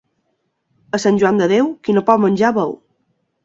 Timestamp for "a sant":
0.99-1.21